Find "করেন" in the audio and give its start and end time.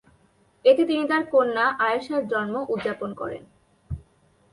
3.13-3.43